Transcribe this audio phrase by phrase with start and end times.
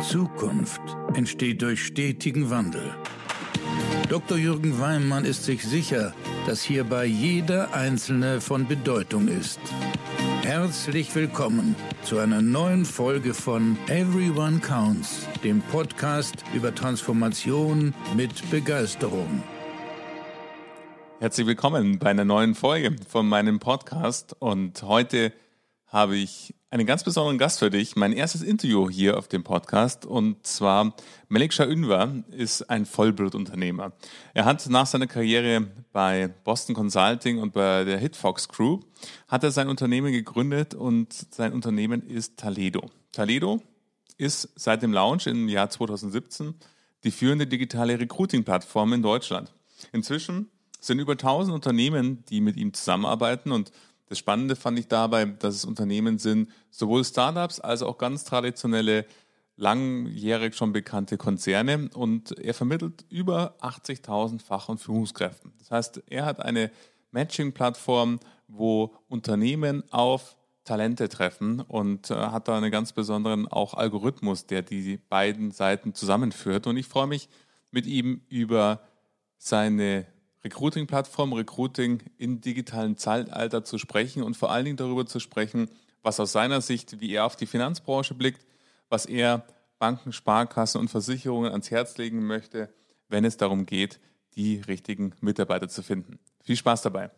[0.00, 0.80] Zukunft
[1.14, 2.94] entsteht durch stetigen Wandel.
[4.08, 4.36] Dr.
[4.36, 6.12] Jürgen Weimann ist sich sicher,
[6.46, 9.58] dass hierbei jeder Einzelne von Bedeutung ist.
[10.42, 19.42] Herzlich willkommen zu einer neuen Folge von Everyone Counts, dem Podcast über Transformation mit Begeisterung.
[21.18, 25.32] Herzlich willkommen bei einer neuen Folge von meinem Podcast und heute
[25.86, 27.94] habe ich einen ganz besonderen Gast für dich.
[27.94, 30.94] Mein erstes Interview hier auf dem Podcast und zwar
[31.28, 31.64] Melik Shah
[32.30, 33.92] ist ein Vollblutunternehmer.
[34.34, 38.80] Er hat nach seiner Karriere bei Boston Consulting und bei der Hitfox Crew
[39.28, 42.90] hat er sein Unternehmen gegründet und sein Unternehmen ist Taledo.
[43.12, 43.62] Taledo
[44.18, 46.54] ist seit dem Launch im Jahr 2017
[47.04, 49.54] die führende digitale Recruiting-Plattform in Deutschland.
[49.92, 50.50] Inzwischen
[50.80, 53.70] sind über 1000 Unternehmen, die mit ihm zusammenarbeiten und
[54.08, 59.04] das Spannende fand ich dabei, dass es Unternehmen sind, sowohl Startups als auch ganz traditionelle,
[59.56, 61.88] langjährig schon bekannte Konzerne.
[61.94, 65.52] Und er vermittelt über 80.000 Fach- und Führungskräften.
[65.58, 66.70] Das heißt, er hat eine
[67.10, 74.46] Matching-Plattform, wo Unternehmen auf Talente treffen und äh, hat da einen ganz besonderen auch Algorithmus,
[74.46, 76.66] der die beiden Seiten zusammenführt.
[76.66, 77.28] Und ich freue mich
[77.70, 78.80] mit ihm über
[79.38, 80.06] seine
[80.46, 85.68] Recruiting-Plattform, Recruiting im digitalen Zeitalter zu sprechen und vor allen Dingen darüber zu sprechen,
[86.02, 88.46] was aus seiner Sicht, wie er auf die Finanzbranche blickt,
[88.88, 89.44] was er
[89.80, 92.72] Banken, Sparkassen und Versicherungen ans Herz legen möchte,
[93.08, 93.98] wenn es darum geht,
[94.36, 96.20] die richtigen Mitarbeiter zu finden.
[96.44, 97.10] Viel Spaß dabei.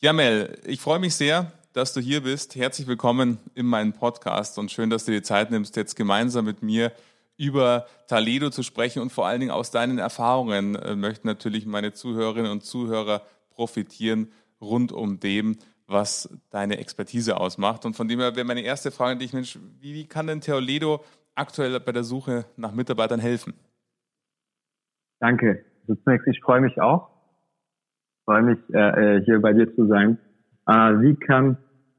[0.00, 2.56] Ja, Mel, ich freue mich sehr, dass du hier bist.
[2.56, 6.60] Herzlich willkommen in meinem Podcast und schön, dass du dir Zeit nimmst, jetzt gemeinsam mit
[6.60, 6.90] mir
[7.36, 11.92] über Taledo zu sprechen und vor allen Dingen aus deinen Erfahrungen äh, möchten natürlich meine
[11.92, 15.56] Zuhörerinnen und Zuhörer profitieren rund um dem,
[15.86, 17.86] was deine Expertise ausmacht.
[17.86, 20.40] Und von dem her wäre meine erste Frage an dich, Mensch, wie, wie kann denn
[20.40, 21.04] Toledo
[21.36, 23.54] aktuell bei der Suche nach Mitarbeitern helfen?
[25.20, 25.64] Danke.
[25.86, 27.08] Zunächst, ich freue mich auch.
[28.16, 30.18] Ich freue mich, äh, äh, hier bei dir zu sein.
[30.66, 31.56] Wie kann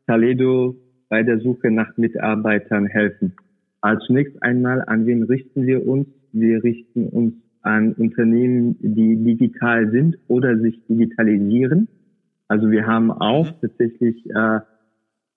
[0.10, 0.76] Taledo
[1.08, 3.36] bei der Suche nach Mitarbeitern helfen?
[3.80, 6.08] Also zunächst einmal, an wen richten wir uns?
[6.32, 11.88] Wir richten uns an Unternehmen, die digital sind oder sich digitalisieren.
[12.48, 13.56] Also wir haben auch mhm.
[13.62, 14.62] tatsächlich äh,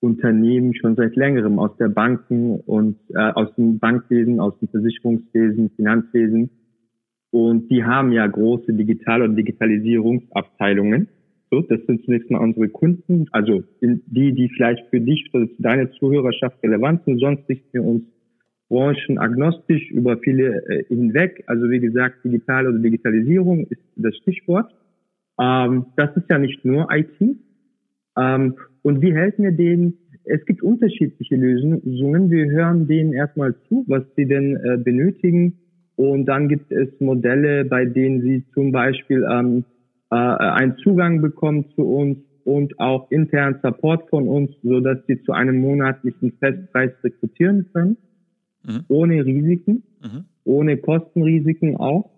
[0.00, 5.68] Unternehmen schon seit längerem aus der Banken und äh, aus dem Bankwesen, aus dem Versicherungswesen,
[5.76, 6.48] Finanzwesen.
[7.30, 11.08] Und die haben ja große Digital- und Digitalisierungsabteilungen.
[11.52, 15.90] So, das sind zunächst mal unsere Kunden, also die, die vielleicht für dich, für deine
[15.90, 17.18] Zuhörerschaft relevant sind.
[17.18, 18.04] Sonst richten wir uns
[18.70, 21.44] branchenagnostisch über viele äh, hinweg.
[21.48, 24.74] Also wie gesagt, digital oder Digitalisierung ist das Stichwort.
[25.38, 27.36] Ähm, das ist ja nicht nur IT.
[28.16, 29.98] Ähm, und wie helfen wir denen?
[30.24, 32.30] Es gibt unterschiedliche Lösungen.
[32.30, 35.58] Wir hören denen erstmal zu, was sie denn äh, benötigen.
[35.96, 39.66] Und dann gibt es Modelle, bei denen sie zum Beispiel ähm,
[40.12, 45.22] äh, einen Zugang bekommen zu uns und auch internen Support von uns, so dass sie
[45.22, 47.96] zu einem monatlichen Festpreis rekrutieren können,
[48.62, 48.80] mhm.
[48.88, 50.24] ohne Risiken, mhm.
[50.44, 52.10] ohne Kostenrisiken auch.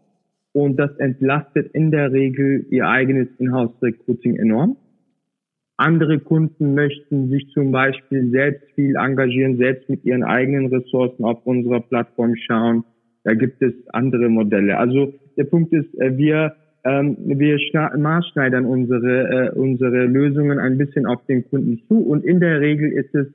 [0.53, 4.77] Und das entlastet in der Regel ihr eigenes Inhouse-Recruiting enorm.
[5.77, 11.47] Andere Kunden möchten sich zum Beispiel selbst viel engagieren, selbst mit ihren eigenen Ressourcen auf
[11.47, 12.85] unserer Plattform schauen.
[13.23, 14.79] Da gibt es andere Modelle.
[14.79, 17.59] Also der Punkt ist, äh, wir ähm, wir
[17.97, 22.93] maßschneidern unsere, äh, unsere Lösungen ein bisschen auf den Kunden zu und in der Regel
[22.93, 23.27] ist es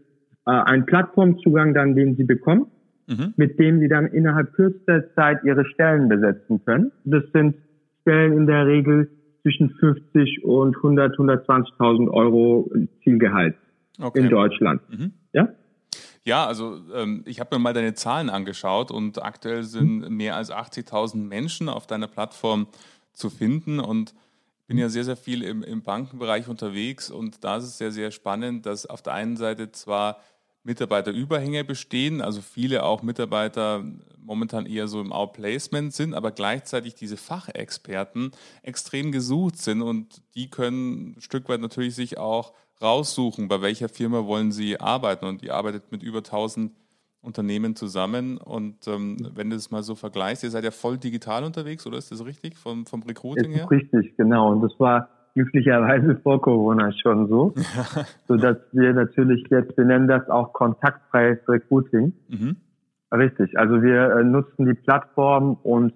[0.46, 2.68] äh, ein Plattformzugang dann, den sie bekommen,
[3.08, 3.34] mhm.
[3.38, 6.92] mit dem sie dann innerhalb kürzester Zeit ihre Stellen besetzen können.
[7.06, 7.56] Das sind
[8.02, 9.10] Stellen in der Regel
[9.42, 12.70] zwischen 50 und 100, 120.000 Euro
[13.04, 13.56] Zielgehalt
[14.00, 14.20] okay.
[14.20, 14.82] in Deutschland.
[14.90, 15.14] Mhm.
[15.34, 15.50] Ja?
[16.24, 20.18] Ja, also ähm, ich habe mir mal deine Zahlen angeschaut und aktuell sind mhm.
[20.18, 22.68] mehr als 80.000 Menschen auf deiner Plattform
[23.14, 23.80] zu finden.
[23.80, 24.14] Und
[24.70, 27.10] bin ja sehr, sehr viel im, im Bankenbereich unterwegs.
[27.10, 30.20] Und da ist es sehr, sehr spannend, dass auf der einen Seite zwar
[30.64, 33.84] Mitarbeiterüberhänge bestehen, also viele auch Mitarbeiter
[34.20, 39.82] momentan eher so im Outplacement sind, aber gleichzeitig diese Fachexperten extrem gesucht sind.
[39.82, 44.80] Und die können ein Stück weit natürlich sich auch raussuchen, bei welcher Firma wollen sie
[44.80, 45.26] arbeiten.
[45.26, 46.72] Und die arbeitet mit über 1000
[47.22, 48.38] Unternehmen zusammen.
[48.38, 51.98] Und ähm, wenn du es mal so vergleichst, ihr seid ja voll digital unterwegs, oder
[51.98, 53.70] ist das richtig vom, vom Recruiting her?
[53.70, 54.52] Richtig, genau.
[54.52, 57.54] Und das war glücklicherweise vor Corona schon so,
[58.28, 62.14] so dass wir natürlich jetzt, wir nennen das auch kontaktfreies Recruiting.
[62.30, 62.56] Mhm.
[63.12, 63.58] Richtig.
[63.58, 65.94] Also wir äh, nutzen die Plattform und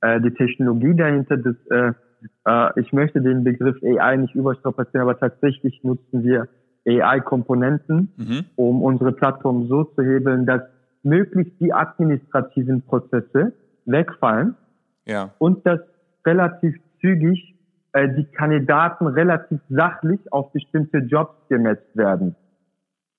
[0.00, 1.36] äh, die Technologie dahinter.
[1.36, 1.92] Das, äh,
[2.46, 6.48] äh, ich möchte den Begriff AI nicht überstrapazieren, aber tatsächlich nutzen wir
[6.86, 8.44] AI-Komponenten, mhm.
[8.56, 10.62] um unsere Plattform so zu hebeln, dass
[11.02, 13.52] möglichst die administrativen Prozesse
[13.84, 14.56] wegfallen
[15.06, 15.30] ja.
[15.38, 15.80] und dass
[16.26, 17.54] relativ zügig
[17.92, 22.34] äh, die Kandidaten relativ sachlich auf bestimmte Jobs gemetzt werden.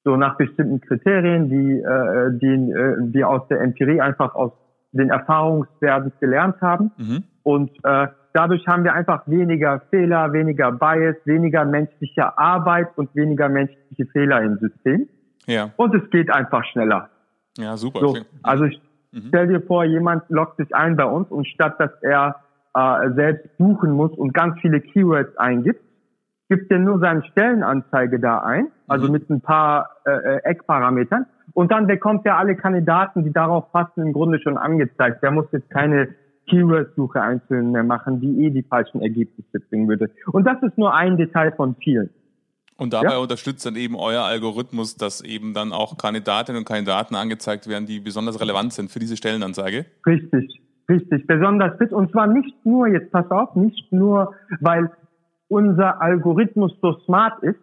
[0.03, 4.51] So nach bestimmten Kriterien, die, äh, die äh, wir aus der Empirie einfach aus
[4.91, 6.91] den Erfahrungswerten gelernt haben.
[6.97, 7.23] Mhm.
[7.44, 13.47] Und äh, dadurch haben wir einfach weniger Fehler, weniger Bias, weniger menschliche Arbeit und weniger
[13.49, 15.07] menschliche Fehler im System.
[15.45, 15.71] Ja.
[15.77, 17.09] Und es geht einfach schneller.
[17.57, 17.99] Ja, super.
[17.99, 19.25] So, also ich, mhm.
[19.29, 22.35] stell dir vor, jemand loggt sich ein bei uns und statt dass er
[22.75, 25.81] äh, selbst suchen muss und ganz viele Keywords eingibt,
[26.49, 29.13] gibt er nur seine Stellenanzeige da ein, also mhm.
[29.13, 31.25] mit ein paar äh, äh, Eckparametern.
[31.53, 35.23] Und dann bekommt er alle Kandidaten, die darauf passen, im Grunde schon angezeigt.
[35.23, 36.09] Der muss jetzt keine
[36.50, 40.09] Keyword-Suche einzeln mehr machen, die eh die falschen Ergebnisse bringen würde.
[40.31, 42.09] Und das ist nur ein Detail von vielen.
[42.77, 43.18] Und dabei ja?
[43.18, 48.00] unterstützt dann eben euer Algorithmus, dass eben dann auch Kandidatinnen und Kandidaten angezeigt werden, die
[48.00, 49.86] besonders relevant sind für diese Stellenanzeige?
[50.06, 51.94] Richtig, richtig, besonders fit.
[51.94, 54.91] Und zwar nicht nur, jetzt pass auf, nicht nur, weil
[55.48, 57.59] unser Algorithmus so smart ist,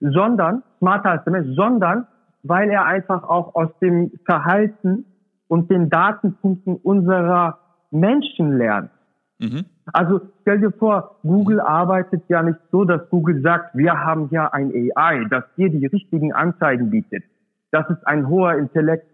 [0.00, 2.06] sondern, smarter als der Mensch, sondern
[2.42, 5.06] weil er einfach auch aus dem Verhalten
[5.48, 7.58] und den Datenpunkten unserer
[7.94, 8.90] Menschen lernt.
[9.38, 9.64] Mhm.
[9.92, 14.52] Also stell dir vor, Google arbeitet ja nicht so, dass Google sagt, wir haben ja
[14.52, 17.24] ein AI, das dir die richtigen Anzeigen bietet.
[17.70, 19.06] Das ist ein hoher Intellekt.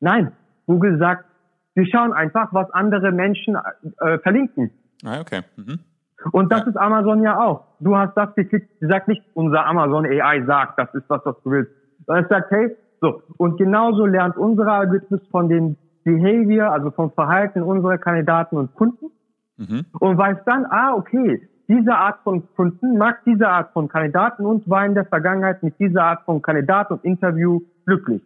[0.00, 0.32] Nein,
[0.66, 1.24] Google sagt,
[1.74, 3.56] wir schauen einfach, was andere Menschen
[4.00, 4.70] äh, verlinken.
[5.04, 5.42] Ah, okay.
[5.56, 5.78] Mhm.
[6.32, 6.68] Und das ja.
[6.68, 7.64] ist Amazon ja auch.
[7.80, 11.36] Du hast das geklickt, sie sagt nicht, unser Amazon AI sagt, das ist das, was
[11.42, 11.72] du willst.
[12.06, 13.22] Sondern es sagt, hey, so.
[13.38, 19.06] Und genauso lernt unser Algorithmus von dem Behavior, also vom Verhalten unserer Kandidaten und Kunden
[19.56, 19.84] mhm.
[19.98, 24.68] und weiß dann, ah, okay, diese Art von Kunden mag diese Art von Kandidaten und
[24.68, 28.22] war in der Vergangenheit mit dieser Art von Kandidat und Interview glücklich.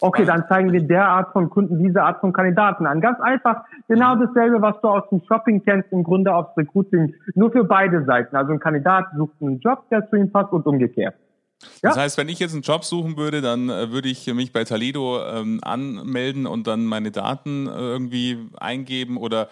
[0.00, 3.00] Okay, dann zeigen wir der Art von Kunden diese Art von Kandidaten an.
[3.00, 4.26] Ganz einfach, genau mhm.
[4.26, 8.36] dasselbe, was du aus dem Shopping kennst, im Grunde aufs Recruiting, nur für beide Seiten.
[8.36, 11.14] Also ein Kandidat sucht einen Job, der zu ihm passt und umgekehrt.
[11.82, 11.90] Ja?
[11.90, 14.64] Das heißt, wenn ich jetzt einen Job suchen würde, dann äh, würde ich mich bei
[14.64, 19.48] Talido ähm, anmelden und dann meine Daten äh, irgendwie eingeben oder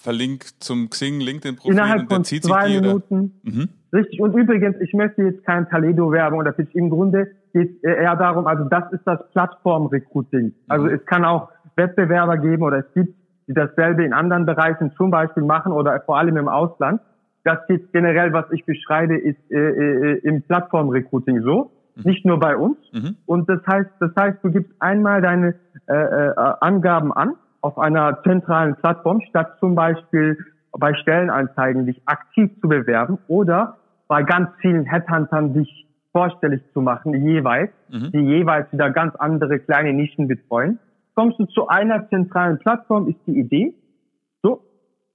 [0.00, 3.32] verlinkt zum Xing, LinkedIn-Profil Innerhalb von zwei Minuten.
[3.42, 3.68] Mhm.
[3.92, 4.20] Richtig.
[4.20, 6.74] Und übrigens, ich möchte jetzt kein Taledo-Werbung oder Pitch.
[6.74, 10.54] Im Grunde geht eher darum, also das ist das Plattform-Recruiting.
[10.68, 10.94] Also mhm.
[10.94, 13.14] es kann auch Wettbewerber geben oder es gibt,
[13.48, 17.00] die dasselbe in anderen Bereichen zum Beispiel machen oder vor allem im Ausland.
[17.46, 21.70] Das geht generell, was ich beschreibe, ist äh, äh, im Plattform-Recruiting so.
[21.94, 22.02] Mhm.
[22.02, 22.76] Nicht nur bei uns.
[22.92, 23.14] Mhm.
[23.24, 25.54] Und das heißt, das heißt, du gibst einmal deine
[25.86, 30.36] äh, äh, Angaben an auf einer zentralen Plattform, statt zum Beispiel
[30.72, 33.76] bei Stellenanzeigen dich aktiv zu bewerben oder
[34.08, 38.10] bei ganz vielen Headhuntern dich vorstellig zu machen, jeweils, mhm.
[38.12, 40.80] die jeweils wieder ganz andere kleine Nischen betreuen.
[41.14, 43.72] Kommst du zu einer zentralen Plattform, ist die Idee.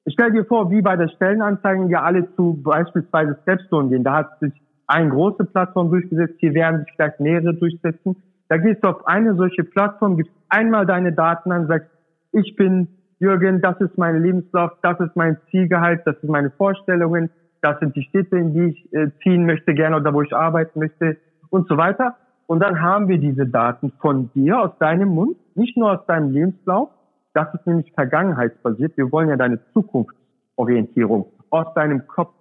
[0.06, 4.04] Ich stell dir vor, wie bei der Stellenanzeigen ja alle zu beispielsweise Stepstone gehen.
[4.04, 4.54] Da hat sich
[4.88, 8.16] eine große Plattform durchgesetzt, hier werden sich vielleicht mehrere durchsetzen.
[8.50, 11.90] Da gehst du auf eine solche Plattform, gibst einmal deine Daten an, sagst,
[12.34, 12.88] ich bin
[13.20, 17.30] Jürgen, das ist mein Lebenslauf, das ist mein Zielgehalt, das sind meine Vorstellungen,
[17.62, 20.80] das sind die Städte, in die ich äh, ziehen möchte gerne oder wo ich arbeiten
[20.80, 21.18] möchte
[21.50, 22.16] und so weiter.
[22.48, 26.32] Und dann haben wir diese Daten von dir aus deinem Mund, nicht nur aus deinem
[26.32, 26.90] Lebenslauf.
[27.34, 28.98] Das ist nämlich vergangenheitsbasiert.
[28.98, 32.34] Wir wollen ja deine Zukunftsorientierung aus deinem Kopf.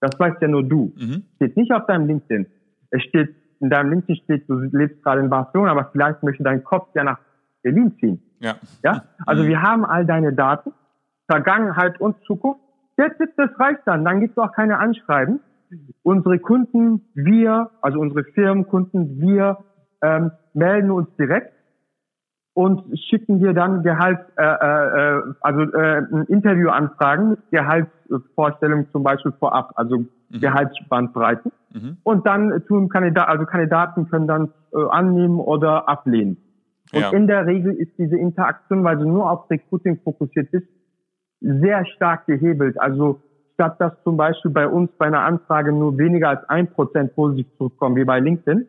[0.00, 0.92] Das weißt ja nur du.
[0.96, 1.24] Mhm.
[1.36, 2.46] Steht nicht auf deinem LinkedIn.
[2.90, 6.64] Es steht, in deinem LinkedIn steht, du lebst gerade in Barcelona, aber vielleicht möchte dein
[6.64, 7.18] Kopf ja nach
[7.62, 8.22] Berlin ziehen.
[8.40, 8.56] Ja.
[8.82, 9.04] Ja?
[9.24, 9.48] Also mhm.
[9.48, 10.72] wir haben all deine Daten,
[11.30, 12.60] Vergangenheit und Zukunft.
[12.96, 14.04] Jetzt ist das reicht dann.
[14.04, 15.40] Dann gibt es auch keine Anschreiben.
[16.02, 19.58] Unsere Kunden, wir, also unsere Firmenkunden, wir
[20.02, 21.52] ähm, melden uns direkt
[22.54, 29.72] und schicken dir dann Gehalt, äh, äh, also äh, Interviewanfragen mit Gehaltsvorstellungen zum Beispiel vorab,
[29.74, 30.06] also mhm.
[30.30, 31.52] Gehaltsbandbreiten.
[31.72, 31.96] Mhm.
[32.04, 36.36] Und dann tun Kandidaten, also Kandidaten können dann äh, annehmen oder ablehnen.
[36.92, 37.10] Und ja.
[37.10, 40.68] in der Regel ist diese Interaktion, weil du nur auf Recruiting fokussiert bist,
[41.40, 42.80] sehr stark gehebelt.
[42.80, 43.20] Also
[43.54, 47.46] statt dass zum Beispiel bei uns bei einer Anfrage nur weniger als ein Prozent positiv
[47.56, 48.66] zurückkommen, wie bei LinkedIn,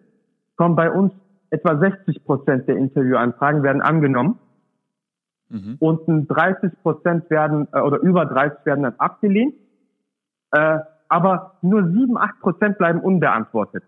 [0.56, 1.12] kommen bei uns
[1.56, 4.40] etwa 60 Prozent der Interviewanfragen werden angenommen.
[5.50, 5.78] Mhm.
[5.80, 9.56] Und 30 Prozent werden, äh, oder über 30 werden dann abgelehnt.
[10.52, 13.84] Äh, aber nur 7, 8 Prozent bleiben unbeantwortet.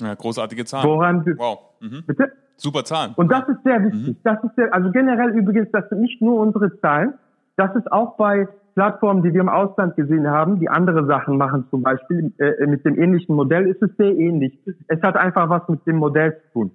[0.00, 0.88] Ja, großartige Zahlen.
[0.88, 1.58] Woran, wow.
[1.80, 2.04] Mhm.
[2.06, 2.32] Bitte?
[2.56, 3.14] Super Zahlen.
[3.14, 4.16] Und das ist sehr wichtig.
[4.16, 4.20] Mhm.
[4.24, 7.14] Das ist sehr, also generell übrigens, das sind nicht nur unsere Zahlen.
[7.56, 11.66] Das ist auch bei Plattformen, die wir im Ausland gesehen haben, die andere Sachen machen,
[11.68, 14.56] zum Beispiel äh, mit dem ähnlichen Modell, ist es sehr ähnlich.
[14.86, 16.70] Es hat einfach was mit dem Modell zu tun.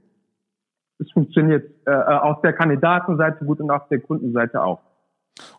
[0.99, 4.81] Es funktioniert äh, auf der Kandidatenseite gut und auf der Kundenseite auch.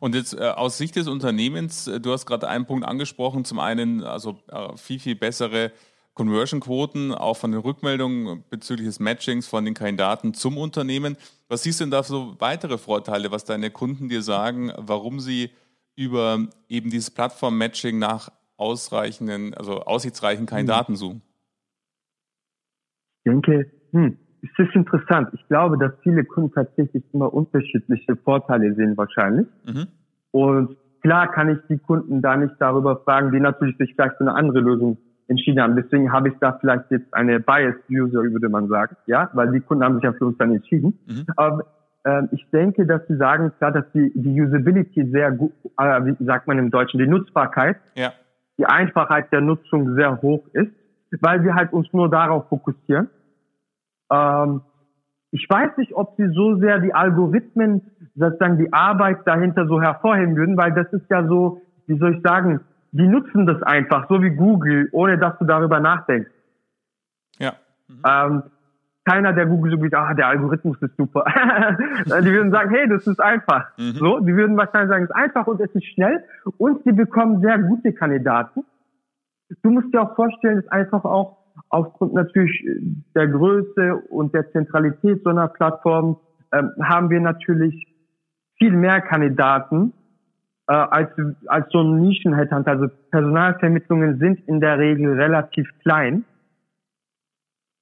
[0.01, 3.59] Und jetzt äh, aus Sicht des Unternehmens, äh, du hast gerade einen Punkt angesprochen, zum
[3.59, 5.73] einen also äh, viel, viel bessere
[6.13, 11.17] Conversion-Quoten, auch von den Rückmeldungen bezüglich des Matchings von den Kandidaten zum Unternehmen.
[11.49, 15.49] Was siehst du denn da so weitere Vorteile, was deine Kunden dir sagen, warum sie
[15.97, 20.97] über eben dieses Plattform-Matching nach ausreichenden, also aussichtsreichen Kandidaten hm.
[20.97, 21.23] suchen?
[23.25, 25.31] Ich denke, hm, es ist interessant.
[25.33, 29.47] Ich glaube, dass viele Kunden tatsächlich immer unterschiedliche Vorteile sehen wahrscheinlich.
[29.67, 29.87] Mhm.
[30.31, 34.25] Und klar kann ich die Kunden da nicht darüber fragen, die natürlich sich vielleicht für
[34.25, 34.99] eine andere Lösung
[35.29, 35.77] entschieden haben.
[35.77, 39.61] Deswegen habe ich da vielleicht jetzt eine Biased User, würde man sagen, ja, weil die
[39.61, 40.99] Kunden haben sich ja für uns dann entschieden.
[41.07, 41.25] Mhm.
[41.37, 41.65] Aber äh,
[42.33, 46.47] ich denke, dass sie sagen, klar, dass die, die Usability sehr gut, äh, wie sagt
[46.47, 48.13] man im Deutschen, die Nutzbarkeit, ja.
[48.59, 50.73] die Einfachheit der Nutzung sehr hoch ist,
[51.21, 53.09] weil wir halt uns nur darauf fokussieren.
[54.13, 54.61] Ähm,
[55.31, 60.37] ich weiß nicht, ob sie so sehr die Algorithmen, sozusagen die Arbeit dahinter so hervorheben
[60.37, 62.61] würden, weil das ist ja so, wie soll ich sagen,
[62.93, 66.31] die nutzen das einfach, so wie Google, ohne dass du darüber nachdenkst.
[67.39, 67.55] Ja.
[67.89, 68.03] Mhm.
[68.07, 68.43] Ähm,
[69.05, 71.25] keiner, der Google so geht, ah, der Algorithmus ist super.
[72.07, 73.69] die würden sagen, hey, das ist einfach.
[73.77, 73.93] Mhm.
[73.93, 76.25] So, die würden wahrscheinlich sagen, es ist einfach und es ist schnell
[76.57, 78.65] und sie bekommen sehr gute Kandidaten.
[79.63, 81.37] Du musst dir auch vorstellen, dass einfach auch
[81.69, 82.65] aufgrund natürlich
[83.15, 86.19] der Größe und der Zentralität so einer Plattform
[86.53, 87.87] ähm, haben wir natürlich
[88.59, 89.93] viel mehr Kandidaten
[90.69, 91.11] äh, als,
[91.47, 92.71] als so ein Nischen-Headhunter.
[92.71, 96.25] Also Personalvermittlungen sind in der Regel relativ klein.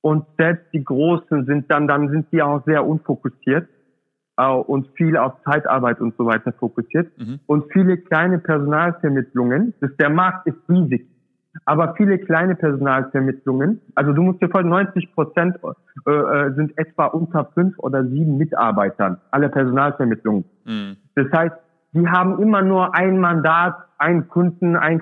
[0.02, 3.68] Und selbst die Großen sind dann, dann sind die auch sehr unfokussiert
[4.36, 7.16] äh, und viel auf Zeitarbeit und so weiter fokussiert.
[7.18, 7.40] Mhm.
[7.46, 11.06] Und viele kleine Personalvermittlungen, das, der Markt ist riesig,
[11.64, 15.56] aber viele kleine Personalvermittlungen, also du musst dir vorstellen, 90 Prozent
[16.06, 20.44] äh, äh, sind etwa unter fünf oder sieben Mitarbeitern, alle Personalvermittlungen.
[20.64, 20.96] Mhm.
[21.14, 21.54] Das heißt,
[21.92, 25.00] die haben immer nur ein Mandat, einen Kunden, ein,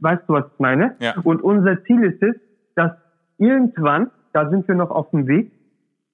[0.00, 0.96] weißt du, was ich meine?
[0.98, 1.14] Ja.
[1.22, 2.34] Und unser Ziel ist es,
[2.74, 2.92] dass
[3.36, 5.52] irgendwann, da sind wir noch auf dem Weg,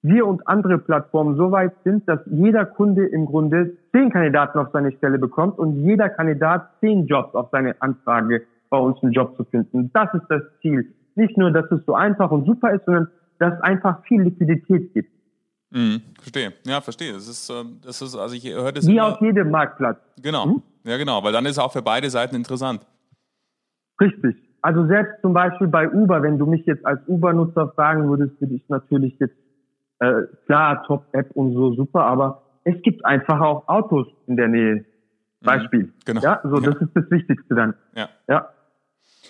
[0.01, 4.69] wir und andere Plattformen so weit sind, dass jeder Kunde im Grunde zehn Kandidaten auf
[4.71, 9.35] seine Stelle bekommt und jeder Kandidat zehn Jobs auf seine Anfrage bei uns einen Job
[9.37, 9.91] zu finden.
[9.93, 10.93] Das ist das Ziel.
[11.15, 13.09] Nicht nur, dass es so einfach und super ist, sondern
[13.39, 15.11] dass es einfach viel Liquidität gibt.
[15.71, 16.53] Mhm, verstehe.
[16.65, 17.13] Ja, verstehe.
[17.13, 18.87] Das ist, ähm, das ist, also ich höre das.
[18.87, 19.13] Wie immer.
[19.13, 19.99] auf jedem Marktplatz.
[20.21, 20.45] Genau.
[20.45, 20.63] Mhm.
[20.85, 22.85] Ja, genau, weil dann ist es auch für beide Seiten interessant.
[23.99, 24.46] Richtig.
[24.61, 28.55] Also selbst zum Beispiel bei Uber, wenn du mich jetzt als Uber-Nutzer fragen würdest, würde
[28.55, 29.35] ich natürlich jetzt,
[29.99, 34.85] äh, klar, Top-App und so, super, aber es gibt einfach auch Autos in der Nähe.
[35.41, 35.45] Mhm.
[35.45, 35.83] Beispiel.
[35.83, 36.21] Mhm, genau.
[36.21, 36.81] Ja, so, das ja.
[36.81, 37.73] ist das Wichtigste dann.
[37.95, 38.09] Ja.
[38.27, 38.49] Ja.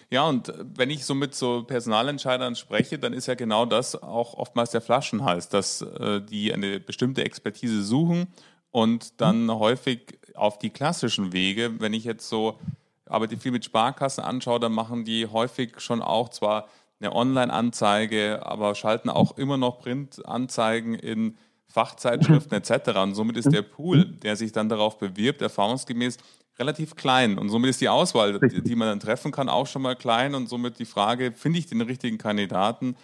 [0.10, 4.36] Ja, und wenn ich so mit so Personalentscheidern spreche, dann ist ja genau das auch
[4.36, 8.28] oftmals der Flaschenhals, dass äh, die eine bestimmte Expertise suchen
[8.72, 9.60] und dann mhm.
[9.60, 12.60] häufig auf die klassischen Wege, wenn ich jetzt so
[13.10, 16.68] arbeite viel mit Sparkassen anschaue, dann machen die häufig schon auch zwar
[17.00, 21.38] eine Online-Anzeige, aber schalten auch immer noch Print-Anzeigen in
[21.68, 22.98] Fachzeitschriften etc.
[22.98, 26.18] Und somit ist der Pool, der sich dann darauf bewirbt, erfahrungsgemäß
[26.60, 27.38] relativ klein.
[27.38, 30.34] Und somit ist die Auswahl, die man dann treffen kann, auch schon mal klein.
[30.34, 32.96] Und somit die Frage, finde ich den richtigen Kandidaten,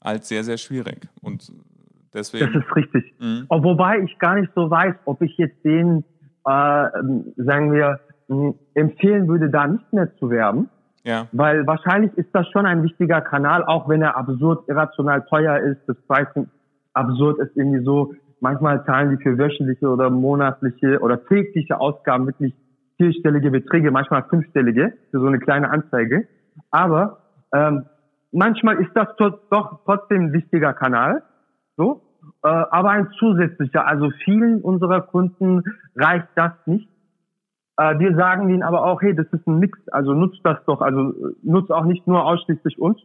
[0.00, 1.08] als sehr, sehr schwierig.
[1.20, 1.52] Und
[2.14, 2.52] deswegen.
[2.52, 3.14] Das ist richtig.
[3.18, 3.46] Mhm.
[3.48, 6.04] Wobei ich gar nicht so weiß, ob ich jetzt den,
[6.44, 6.88] äh,
[7.36, 8.00] sagen wir,
[8.74, 10.68] empfehlen würde, da nicht mehr zu werben.
[11.04, 11.26] Ja.
[11.32, 15.80] Weil wahrscheinlich ist das schon ein wichtiger Kanal, auch wenn er absurd irrational teuer ist.
[15.86, 16.48] Das Pricing
[16.92, 18.14] absurd ist irgendwie so.
[18.40, 22.54] Manchmal zahlen die für wöchentliche oder monatliche oder tägliche Ausgaben wirklich
[22.96, 26.28] vierstellige Beträge, manchmal fünfstellige für so eine kleine Anzeige.
[26.70, 27.18] Aber
[27.52, 27.84] ähm,
[28.32, 31.22] manchmal ist das doch trotzdem ein wichtiger Kanal.
[31.76, 32.02] So,
[32.44, 33.86] äh, aber ein zusätzlicher.
[33.86, 35.62] Also vielen unserer Kunden
[35.96, 36.88] reicht das nicht.
[37.76, 39.78] Äh, wir sagen ihnen aber auch, hey, das ist ein Mix.
[39.88, 40.80] Also nutzt das doch.
[40.80, 42.98] Also nutzt auch nicht nur ausschließlich uns.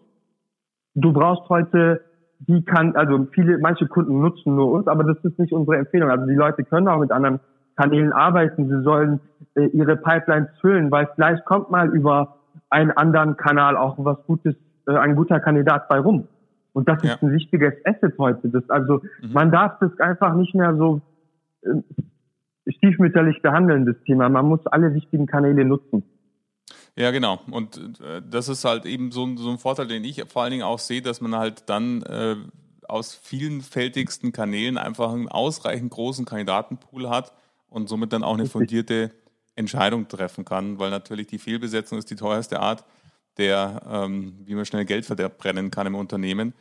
[0.95, 2.01] Du brauchst heute
[2.39, 6.09] die kann, also viele, manche Kunden nutzen nur uns, aber das ist nicht unsere Empfehlung.
[6.09, 7.39] Also die Leute können auch mit anderen
[7.75, 8.67] Kanälen arbeiten.
[8.69, 9.19] Sie sollen
[9.55, 12.37] äh, ihre Pipelines füllen, weil vielleicht kommt mal über
[12.69, 14.55] einen anderen Kanal auch was Gutes,
[14.87, 16.27] äh, ein guter Kandidat bei rum.
[16.73, 17.13] Und das ja.
[17.13, 18.49] ist ein wichtiges Asset heute.
[18.49, 19.33] Das, also mhm.
[19.33, 21.01] man darf das einfach nicht mehr so
[21.63, 21.69] äh,
[22.69, 24.29] stiefmütterlich behandeln, das Thema.
[24.29, 26.03] Man muss alle wichtigen Kanäle nutzen.
[26.95, 27.39] Ja, genau.
[27.51, 30.63] Und äh, das ist halt eben so, so, ein Vorteil, den ich vor allen Dingen
[30.63, 32.35] auch sehe, dass man halt dann äh,
[32.87, 37.33] aus vielfältigsten Kanälen einfach einen ausreichend großen Kandidatenpool hat
[37.69, 39.11] und somit dann auch eine fundierte
[39.55, 42.83] Entscheidung treffen kann, weil natürlich die Fehlbesetzung ist die teuerste Art,
[43.37, 46.53] der, ähm, wie man schnell Geld verbrennen kann im Unternehmen,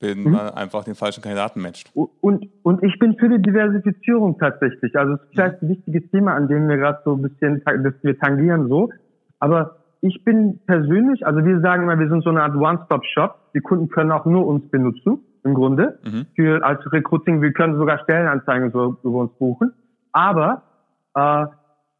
[0.00, 0.32] wenn mhm.
[0.32, 1.90] man einfach den falschen Kandidaten matcht.
[1.94, 4.96] Und, und ich bin für die Diversifizierung tatsächlich.
[4.96, 7.94] Also es ist vielleicht ein wichtiges Thema, an dem wir gerade so ein bisschen, das
[8.02, 8.90] wir tangieren so.
[9.38, 13.52] Aber ich bin persönlich, also wir sagen immer, wir sind so eine Art One-Stop-Shop.
[13.54, 15.98] Die Kunden können auch nur uns benutzen, im Grunde.
[16.04, 16.26] Mhm.
[16.34, 19.72] Für, als Recruiting, wir können sogar Stellenanzeigen so über uns buchen.
[20.12, 20.62] Aber
[21.14, 21.46] äh,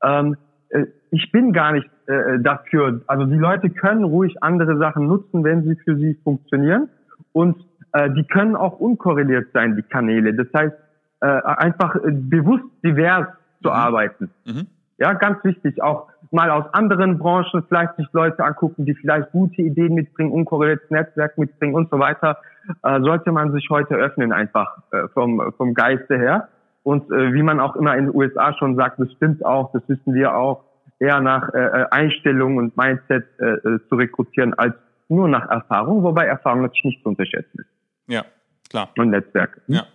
[0.02, 0.36] ähm,
[0.68, 3.00] äh, ich bin gar nicht äh, dafür.
[3.06, 6.90] Also die Leute können ruhig andere Sachen nutzen, wenn sie für sie funktionieren.
[7.32, 7.56] Und
[7.94, 10.34] äh, die können auch unkorreliert sein, die Kanäle.
[10.34, 10.74] Das heißt,
[11.20, 13.28] äh, einfach äh, bewusst divers
[13.62, 13.74] zu mhm.
[13.74, 14.30] arbeiten.
[14.44, 14.66] Mhm.
[14.98, 15.82] Ja, ganz wichtig.
[15.82, 20.90] Auch mal aus anderen Branchen vielleicht sich Leute angucken, die vielleicht gute Ideen mitbringen, unkorreliertes
[20.90, 22.38] Netzwerk mitbringen und so weiter.
[22.82, 26.48] Äh, sollte man sich heute öffnen einfach äh, vom, vom Geiste her.
[26.82, 29.82] Und äh, wie man auch immer in den USA schon sagt, das stimmt auch, das
[29.88, 30.64] wissen wir auch,
[30.98, 34.74] eher nach äh, äh Einstellung und Mindset äh, äh, zu rekrutieren als
[35.08, 37.73] nur nach Erfahrung, wobei Erfahrung natürlich nicht zu unterschätzen ist.
[38.06, 38.24] Ja,
[38.68, 38.90] klar.
[38.96, 39.62] Und Netzwerk.
[39.66, 39.86] Ja.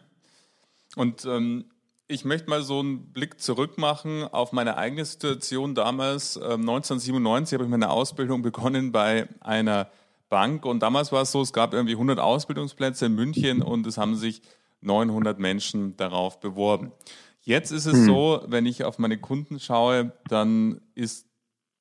[0.95, 1.65] Und ähm,
[2.07, 5.75] ich möchte mal so einen Blick zurück machen auf meine eigene Situation.
[5.75, 9.89] Damals, äh, 1997, habe ich meine Ausbildung begonnen bei einer
[10.29, 13.97] Bank und damals war es so, es gab irgendwie 100 Ausbildungsplätze in München und es
[13.97, 14.41] haben sich
[14.81, 16.91] 900 Menschen darauf beworben.
[17.41, 18.05] Jetzt ist es hm.
[18.05, 21.28] so, wenn ich auf meine Kunden schaue, dann ist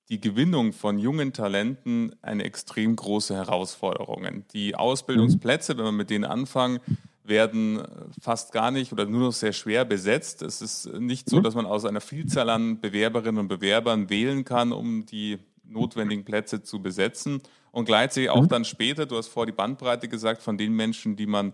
[0.08, 4.44] die Gewinnung von jungen Talenten eine extrem große Herausforderung.
[4.52, 6.80] Die Ausbildungsplätze, wenn wir mit denen anfangen,
[7.24, 7.82] werden
[8.20, 10.40] fast gar nicht oder nur noch sehr schwer besetzt.
[10.40, 11.42] Es ist nicht so, mhm.
[11.42, 16.62] dass man aus einer Vielzahl an Bewerberinnen und Bewerbern wählen kann, um die notwendigen Plätze
[16.62, 17.42] zu besetzen.
[17.70, 18.48] Und gleichzeitig auch mhm.
[18.48, 21.52] dann später, du hast vor die Bandbreite gesagt, von den Menschen, die man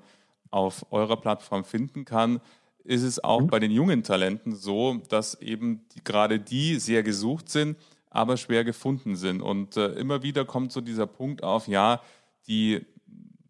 [0.50, 2.40] auf eurer Plattform finden kann,
[2.84, 3.46] ist es auch mhm.
[3.48, 7.76] bei den jungen Talenten so, dass eben die, gerade die sehr gesucht sind,
[8.14, 9.42] aber schwer gefunden sind.
[9.42, 12.00] Und äh, immer wieder kommt so dieser Punkt auf, ja,
[12.46, 12.86] die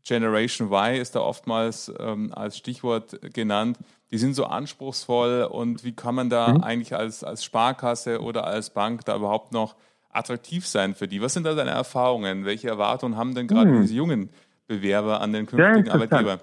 [0.04, 3.78] Generation Y ist da oftmals ähm, als Stichwort genannt.
[4.10, 6.62] Die sind so anspruchsvoll und wie kann man da mhm.
[6.62, 9.76] eigentlich als, als Sparkasse oder als Bank da überhaupt noch
[10.10, 11.20] attraktiv sein für die?
[11.20, 12.44] Was sind da deine Erfahrungen?
[12.44, 13.82] Welche Erwartungen haben denn gerade mhm.
[13.82, 14.30] diese jungen
[14.66, 16.38] Bewerber an den künftigen Arbeitgeber?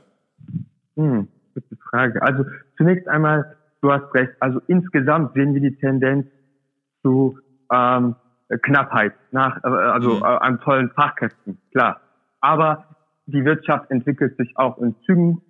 [0.96, 2.22] Hm, gute Frage.
[2.22, 2.46] Also
[2.78, 4.34] zunächst einmal, du hast recht.
[4.40, 6.28] Also insgesamt sehen wir die Tendenz
[7.02, 7.40] zu
[7.72, 8.16] ähm,
[8.62, 10.24] Knappheit nach, äh, also mhm.
[10.24, 12.02] äh, an tollen Fachkräften, klar.
[12.42, 12.86] Aber
[13.26, 15.42] die Wirtschaft entwickelt sich auch in Zügen,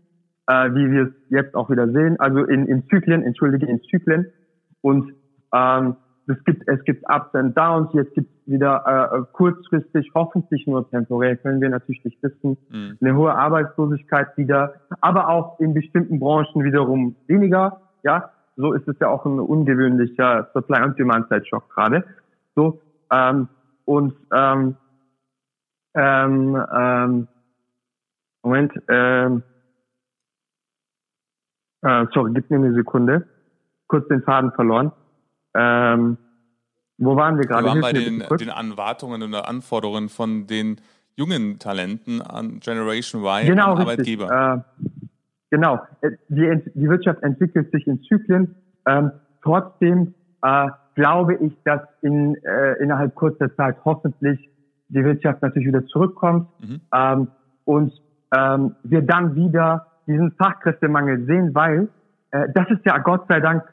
[0.47, 4.27] äh, wie wir es jetzt auch wieder sehen, also in, in Zyklen, entschuldige, in Zyklen.
[4.81, 5.13] Und
[5.53, 5.95] ähm,
[6.27, 7.89] es gibt es gibt Ups and Downs.
[7.93, 12.97] Jetzt gibt es wieder äh, kurzfristig, hoffentlich nur temporär, können wir natürlich nicht wissen, mhm.
[13.01, 17.81] eine hohe Arbeitslosigkeit wieder, aber auch in bestimmten Branchen wiederum weniger.
[18.03, 18.31] Ja,
[18.61, 22.03] so ist es ja auch ein ungewöhnlicher Supply und Demand Side Shock gerade.
[22.55, 23.47] So ähm,
[23.85, 24.75] und ähm,
[25.95, 27.27] ähm, ähm,
[28.43, 29.43] Moment, ähm,
[31.81, 33.27] äh, sorry, gib mir eine Sekunde.
[33.87, 34.91] Kurz den Faden verloren.
[35.53, 36.17] Ähm,
[36.97, 37.65] wo waren wir gerade?
[37.65, 40.79] Wir waren bei den, den Anwartungen und Anforderungen von den
[41.15, 44.63] jungen Talenten an Generation Y genau, an Arbeitgeber.
[44.79, 44.89] Äh,
[45.51, 45.79] genau.
[46.01, 48.55] Äh, die, die Wirtschaft entwickelt sich in Zyklen.
[48.87, 49.11] Ähm,
[49.43, 54.49] trotzdem äh, glaube ich, dass in, äh, innerhalb kurzer Zeit hoffentlich
[54.89, 56.81] die Wirtschaft natürlich wieder zurückkommt mhm.
[56.93, 57.27] ähm,
[57.65, 57.93] und
[58.35, 61.89] ähm, wir dann wieder diesen Fachkräftemangel sehen, weil
[62.31, 63.63] äh, das ist ja Gott sei Dank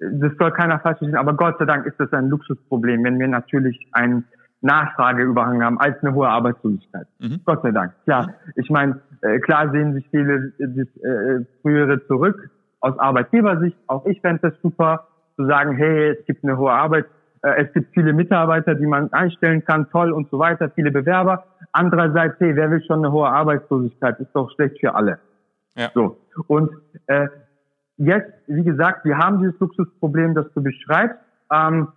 [0.00, 3.28] das soll keiner falsch verstehen, aber Gott sei Dank ist das ein Luxusproblem, wenn wir
[3.28, 4.24] natürlich einen
[4.62, 7.06] Nachfrageüberhang haben als eine hohe Arbeitslosigkeit.
[7.18, 7.40] Mhm.
[7.44, 7.94] Gott sei Dank.
[8.04, 13.76] Klar, ich meine, äh, klar sehen sich viele das äh, frühere zurück aus Arbeitgebersicht.
[13.86, 17.06] Auch ich fände das super, zu sagen, hey, es gibt eine hohe Arbeit,
[17.42, 21.44] äh, es gibt viele Mitarbeiter, die man einstellen kann, toll und so weiter, viele Bewerber.
[21.72, 24.20] Andererseits, hey, wer will schon eine hohe Arbeitslosigkeit?
[24.20, 25.18] Ist doch schlecht für alle.
[25.76, 25.90] Ja.
[25.94, 26.18] So.
[26.48, 26.70] Und
[27.06, 27.28] äh,
[27.96, 31.18] jetzt, wie gesagt, wir haben dieses Luxusproblem, das du beschreibst.
[31.52, 31.88] Ähm,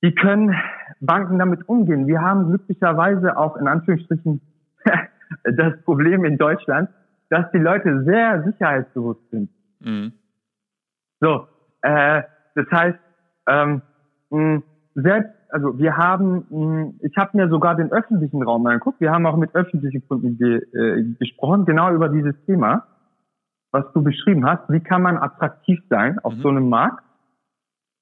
[0.00, 0.54] wie können
[1.00, 2.06] Banken damit umgehen?
[2.06, 4.40] Wir haben glücklicherweise auch in Anführungsstrichen
[5.44, 6.90] das Problem in Deutschland,
[7.30, 9.50] dass die Leute sehr sicherheitsbewusst sind.
[9.80, 10.12] Mhm.
[11.20, 11.46] So,
[11.82, 12.22] äh,
[12.54, 12.98] das heißt,
[13.48, 13.82] ähm,
[14.30, 14.62] mh,
[14.94, 19.00] selbst, also wir haben, mh, ich habe mir sogar den öffentlichen Raum angeguckt.
[19.00, 22.86] Wir haben auch mit öffentlichen Kunden ge, äh, gesprochen, genau über dieses Thema
[23.76, 26.40] was du beschrieben hast, wie kann man attraktiv sein auf mhm.
[26.40, 27.04] so einem Markt,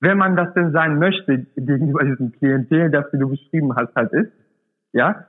[0.05, 4.13] wenn man das denn sein möchte gegenüber diesem Klientel, das wie du beschrieben hast, halt
[4.13, 4.31] ist,
[4.93, 5.27] ja,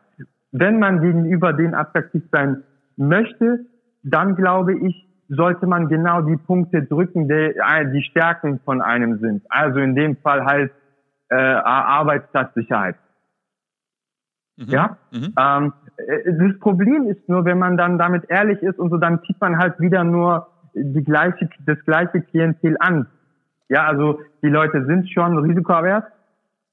[0.51, 2.63] wenn man gegenüber denen attraktiv sein
[2.97, 3.65] möchte,
[4.03, 9.19] dann glaube ich, sollte man genau die Punkte drücken, die, äh, die Stärken von einem
[9.19, 9.43] sind.
[9.49, 10.71] Also in dem Fall halt
[11.29, 12.95] äh, Arbeitsplatzsicherheit.
[14.57, 14.65] Mhm.
[14.67, 14.97] Ja.
[15.11, 15.33] Mhm.
[15.39, 19.21] Ähm, äh, das Problem ist nur, wenn man dann damit ehrlich ist und so, dann
[19.23, 23.07] zieht man halt wieder nur die gleiche, das gleiche Klientel an.
[23.69, 26.03] Ja, also die Leute sind schon risikoavers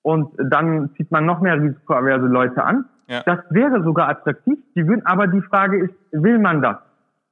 [0.03, 2.85] und dann zieht man noch mehr risikoaverse Leute an.
[3.09, 3.23] Ja.
[3.25, 4.59] Das wäre sogar attraktiv.
[4.75, 6.77] Die würden, aber die Frage ist, will man das?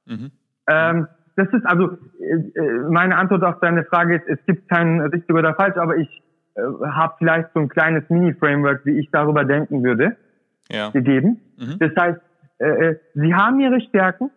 [0.05, 0.31] Mhm.
[0.67, 5.01] Ähm, das ist also äh, äh, meine Antwort auf deine Frage ist, es gibt kein
[5.01, 6.09] richtig oder falsch, aber ich
[6.55, 10.17] äh, habe vielleicht so ein kleines Mini-Framework, wie ich darüber denken würde,
[10.69, 10.89] ja.
[10.89, 11.39] gegeben.
[11.57, 11.79] Mhm.
[11.79, 12.19] Das heißt,
[12.59, 14.29] äh, äh, sie haben ihre Stärken.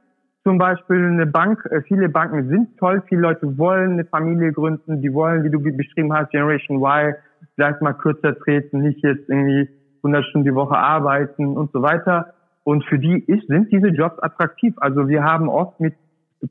[0.45, 5.01] Zum Beispiel eine Bank, äh, viele Banken sind toll, viele Leute wollen eine Familie gründen,
[5.01, 7.15] die wollen, wie du beschrieben hast, Generation Y,
[7.55, 9.71] vielleicht mal kürzer treten, nicht jetzt irgendwie
[10.03, 12.35] 100 Stunden die Woche arbeiten und so weiter.
[12.63, 14.75] Und für die ist, sind diese Jobs attraktiv.
[14.77, 15.95] Also wir haben oft mit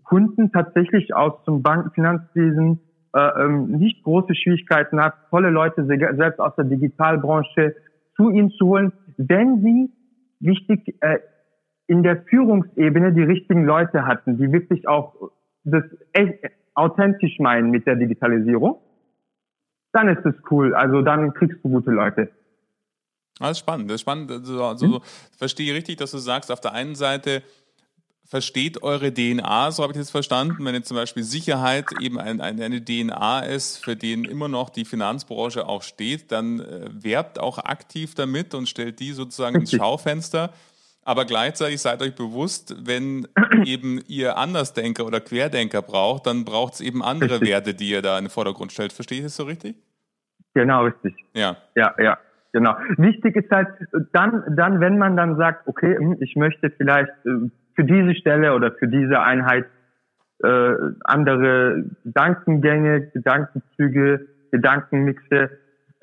[0.04, 2.80] Kunden tatsächlich aus dem Bankenfinanzwesen
[3.16, 7.76] äh, ähm, nicht große Schwierigkeiten hat, tolle Leute selbst aus der Digitalbranche
[8.16, 9.92] zu ihnen zu holen, wenn sie
[10.40, 11.20] wichtig äh,
[11.88, 15.32] in der Führungsebene die richtigen Leute hatten, die wirklich auch
[15.64, 16.40] das echt
[16.74, 18.80] authentisch meinen mit der Digitalisierung,
[19.92, 20.74] dann ist es cool.
[20.74, 22.30] Also dann kriegst du gute Leute.
[23.40, 23.90] Das ist spannend.
[23.90, 24.32] Das ist spannend.
[24.32, 25.02] Also, also hm?
[25.38, 27.44] verstehe richtig, dass du sagst, auf der einen Seite
[28.26, 32.42] versteht eure DNA, so habe ich das verstanden, wenn jetzt zum Beispiel Sicherheit eben ein,
[32.42, 37.60] eine DNA ist, für den immer noch die Finanzbranche auch steht, dann äh, werbt auch
[37.60, 40.54] aktiv damit und stellt die sozusagen ins Schaufenster.
[41.06, 43.28] Aber gleichzeitig seid euch bewusst, wenn
[43.66, 47.50] eben ihr Andersdenker oder Querdenker braucht, dann braucht es eben andere richtig.
[47.50, 48.94] Werte, die ihr da in den Vordergrund stellt.
[48.94, 49.76] Verstehe ich das so richtig?
[50.54, 51.16] Genau, richtig.
[51.34, 51.58] Ja.
[51.76, 52.18] Ja, ja.
[52.54, 52.76] Genau.
[52.98, 53.68] Wichtig ist halt
[54.12, 58.54] dann, dann, wenn man dann sagt, okay, hm, ich möchte vielleicht äh, für diese Stelle
[58.54, 59.66] oder für diese Einheit
[60.44, 65.50] äh, andere Gedankengänge, Gedankenzüge, Gedankenmixe,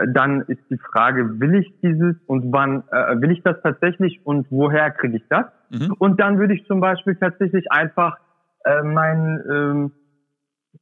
[0.09, 4.47] dann ist die Frage, will ich dieses und wann äh, will ich das tatsächlich und
[4.51, 5.47] woher kriege ich das?
[5.71, 5.95] Mhm.
[5.99, 8.19] Und dann würde ich zum Beispiel tatsächlich einfach
[8.65, 9.93] äh, meinen ähm,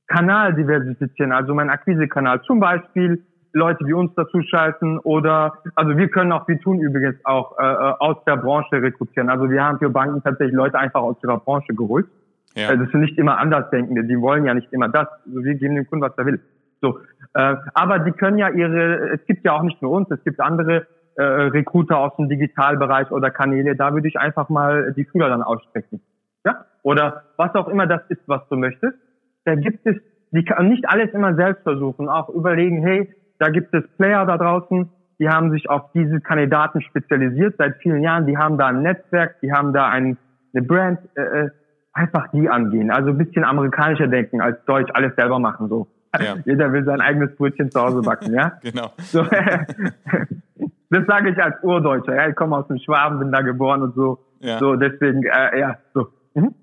[0.06, 2.42] Kanal diversifizieren, also meinen Akquisekanal.
[2.42, 7.16] Zum Beispiel Leute wie uns dazu schalten oder also wir können auch, wir tun übrigens
[7.24, 9.30] auch äh, äh, aus der Branche rekrutieren.
[9.30, 12.06] Also wir haben für Banken tatsächlich Leute einfach aus ihrer Branche geholt.
[12.54, 12.68] Ja.
[12.68, 15.08] Also das sind nicht immer Andersdenkende, die wollen ja nicht immer das.
[15.26, 16.40] Also wir geben dem Kunden, was er will.
[16.80, 17.00] So,
[17.34, 20.40] äh, aber die können ja ihre, es gibt ja auch nicht nur uns, es gibt
[20.40, 20.86] andere
[21.16, 25.42] äh, Recruiter aus dem Digitalbereich oder Kanäle, da würde ich einfach mal die Fühler dann
[25.42, 26.00] ausstrecken.
[26.44, 26.64] Ja?
[26.82, 28.96] Oder was auch immer das ist, was du möchtest.
[29.44, 29.96] Da gibt es,
[30.30, 34.36] die kann nicht alles immer selbst versuchen, auch überlegen, hey, da gibt es Player da
[34.36, 38.26] draußen, die haben sich auf diese Kandidaten spezialisiert seit vielen Jahren.
[38.26, 40.16] Die haben da ein Netzwerk, die haben da ein,
[40.54, 41.00] eine Brand.
[41.16, 41.50] Äh, äh
[41.98, 42.90] einfach die angehen.
[42.90, 45.88] Also ein bisschen amerikanischer denken als Deutsch, alles selber machen so.
[46.18, 46.36] Ja.
[46.44, 48.58] Jeder will sein eigenes Brötchen zu Hause backen, ja?
[48.62, 48.92] genau.
[48.98, 49.22] So,
[50.90, 52.14] das sage ich als Urdeutscher.
[52.14, 52.28] Ja?
[52.28, 54.18] Ich komme aus dem Schwaben, bin da geboren und so.
[54.40, 54.58] Ja.
[54.58, 56.08] So, deswegen, äh, ja, so.
[56.34, 56.54] Mhm.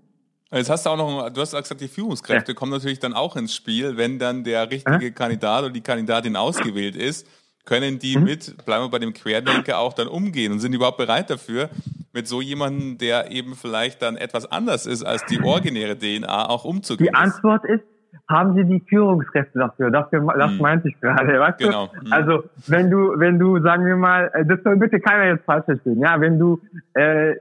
[0.52, 2.56] Jetzt hast du auch noch, du hast gesagt, die Führungskräfte ja.
[2.56, 5.12] kommen natürlich dann auch ins Spiel, wenn dann der richtige.
[5.12, 7.28] Kandidat oder die Kandidatin ausgewählt ist,
[7.66, 8.24] können die mhm.
[8.24, 11.70] mit, bleiben wir bei dem Querdenker, auch dann umgehen und sind überhaupt bereit dafür,
[12.14, 16.64] mit so jemandem, der eben vielleicht dann etwas anders ist als die originäre DNA, auch
[16.64, 17.10] umzugehen.
[17.12, 17.84] Die Antwort ist,
[18.30, 19.92] haben sie die Führungskräfte dafür?
[19.92, 20.58] Dafür, das hm.
[20.60, 21.88] meinte ich gerade, weißt genau.
[21.88, 22.02] du?
[22.02, 22.14] Hm.
[22.14, 25.66] Also, wenn du, wenn du, sagen wir mal, äh, das soll bitte keiner jetzt falsch
[25.66, 26.60] verstehen, ja, wenn du,
[26.94, 27.36] äh,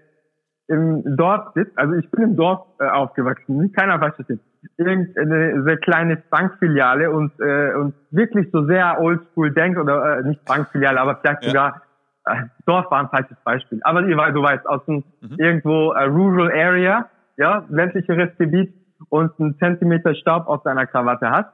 [0.66, 4.44] im Dorf sitzt, also ich bin im Dorf äh, aufgewachsen, nicht keiner das jetzt,
[4.78, 10.44] irgendeine sehr kleine Bankfiliale und, äh, und wirklich so sehr oldschool denkt, oder äh, nicht
[10.46, 11.48] Bankfiliale, aber vielleicht ja.
[11.50, 11.82] sogar,
[12.24, 15.37] äh, Dorf war ein falsches Beispiel, aber du weißt, aus dem mhm.
[15.37, 18.72] irgendwo äh, Rural Area, ja, ländlicheres Gebiet
[19.09, 21.50] und einen Zentimeter Staub auf deiner Krawatte hast,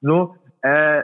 [0.00, 1.02] so, äh,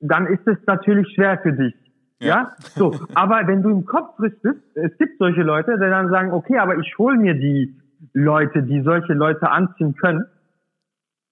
[0.00, 1.74] dann ist es natürlich schwer für dich,
[2.20, 2.28] ja.
[2.28, 2.52] ja.
[2.58, 6.58] So, aber wenn du im Kopf richtest, es gibt solche Leute, die dann sagen, okay,
[6.58, 7.76] aber ich hole mir die
[8.12, 10.24] Leute, die solche Leute anziehen können,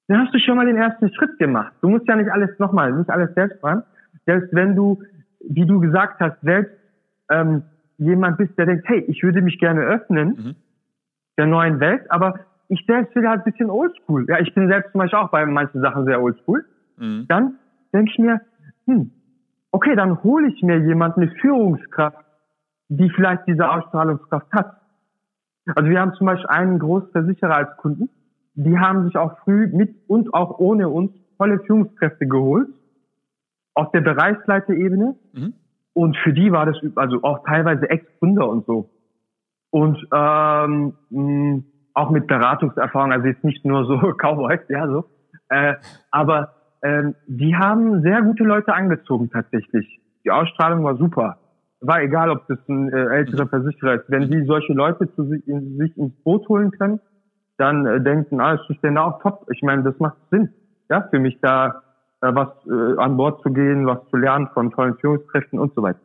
[0.08, 1.72] dann hast du schon mal den ersten Schritt gemacht.
[1.82, 3.84] Du musst ja nicht alles nochmal, nicht alles selbst machen.
[4.26, 5.02] Selbst wenn du,
[5.40, 6.74] wie du gesagt hast, selbst
[7.30, 7.62] ähm,
[7.98, 10.56] jemand bist, der denkt, hey, ich würde mich gerne öffnen mhm.
[11.38, 14.26] der neuen Welt, aber ich selbst will halt ein bisschen oldschool.
[14.28, 16.64] Ja, ich bin selbst zum Beispiel auch bei manchen Sachen sehr oldschool.
[16.96, 17.26] Mhm.
[17.28, 17.58] Dann
[17.92, 18.40] denke ich mir,
[18.86, 19.10] hm,
[19.72, 22.24] okay, dann hole ich mir jemanden, eine Führungskraft,
[22.88, 24.76] die vielleicht diese Ausstrahlungskraft hat.
[25.74, 28.08] Also wir haben zum Beispiel einen Großversicherer als Kunden,
[28.54, 32.68] die haben sich auch früh mit und auch ohne uns tolle Führungskräfte geholt,
[33.74, 35.16] auf der Bereichsleiterebene.
[35.32, 35.54] Mhm.
[35.92, 38.90] Und für die war das also auch teilweise Ex-Gründer und so.
[39.70, 41.62] Und ähm, mh,
[41.94, 45.04] auch mit Beratungserfahrung, also jetzt nicht nur so Cowboys, ja so.
[45.48, 45.74] Äh,
[46.10, 50.00] aber ähm, die haben sehr gute Leute angezogen tatsächlich.
[50.24, 51.38] Die Ausstrahlung war super.
[51.80, 54.04] War egal, ob das ein äh, älterer Versicherer ist.
[54.08, 57.00] Wenn die solche Leute zu sich, in, sich ins Boot holen können,
[57.56, 59.46] dann äh, denken, ah, ist denn auch top.
[59.50, 60.50] Ich meine, das macht Sinn,
[60.88, 61.82] ja, für mich da
[62.22, 65.82] äh, was äh, an Bord zu gehen, was zu lernen von tollen Führungskräften und so
[65.82, 66.00] weiter.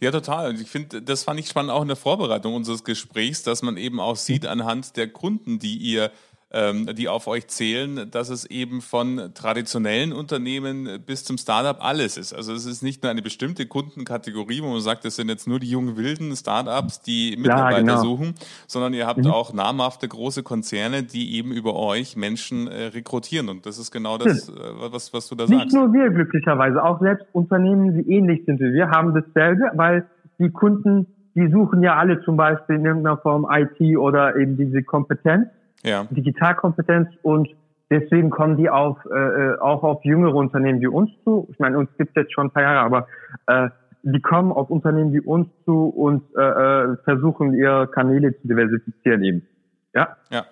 [0.00, 0.50] Ja, total.
[0.50, 3.76] Und ich finde, das fand ich spannend auch in der Vorbereitung unseres Gesprächs, dass man
[3.76, 6.10] eben auch sieht anhand der Kunden, die ihr
[6.52, 12.18] ähm, die auf euch zählen, dass es eben von traditionellen Unternehmen bis zum Startup alles
[12.18, 12.34] ist.
[12.34, 15.60] Also es ist nicht nur eine bestimmte Kundenkategorie, wo man sagt, das sind jetzt nur
[15.60, 18.02] die jungen wilden Startups, die Mitarbeiter ja, genau.
[18.02, 18.34] suchen,
[18.66, 19.30] sondern ihr habt mhm.
[19.30, 23.48] auch namhafte große Konzerne, die eben über euch Menschen äh, rekrutieren.
[23.48, 24.54] Und das ist genau das, hm.
[24.54, 25.66] äh, was, was du da nicht sagst.
[25.66, 30.06] Nicht nur wir glücklicherweise, auch selbst Unternehmen, die ähnlich sind wie wir, haben dasselbe, weil
[30.38, 34.82] die Kunden, die suchen ja alle zum Beispiel in irgendeiner Form IT oder eben diese
[34.82, 35.48] Kompetenz
[35.84, 36.04] ja.
[36.10, 37.48] Digitalkompetenz und
[37.90, 41.48] deswegen kommen die auf, äh, äh, auch auf jüngere Unternehmen wie uns zu.
[41.50, 43.06] Ich meine, uns gibt es jetzt schon ein paar Jahre, aber
[43.46, 43.68] äh,
[44.02, 49.22] die kommen auf Unternehmen wie uns zu und äh, äh, versuchen ihre Kanäle zu diversifizieren
[49.22, 49.46] eben.
[49.94, 50.16] Ja?
[50.30, 50.44] Ja.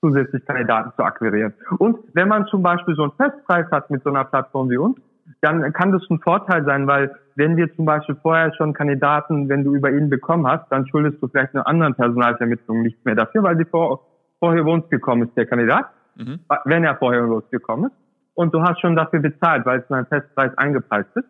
[0.00, 1.54] Zusätzlich Kandidaten zu akquirieren.
[1.78, 4.96] Und wenn man zum Beispiel so einen Festpreis hat mit so einer Plattform wie uns,
[5.40, 9.62] dann kann das ein Vorteil sein, weil wenn wir zum Beispiel vorher schon Kandidaten, wenn
[9.62, 13.42] du über ihn bekommen hast, dann schuldest du vielleicht einer anderen Personalvermittlung nicht mehr dafür,
[13.42, 14.00] weil sie vor,
[14.40, 16.40] vorher bei uns gekommen ist, der Kandidat, mhm.
[16.64, 17.96] wenn er vorher bei uns gekommen ist.
[18.34, 21.28] Und du hast schon dafür bezahlt, weil es in einem Festpreis eingepreist ist.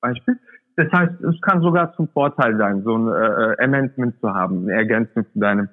[0.00, 0.38] Beispiel.
[0.76, 4.74] Das heißt, es kann sogar zum Vorteil sein, so ein äh, Amendment zu haben, eine
[4.74, 5.68] Ergänzung zu deinem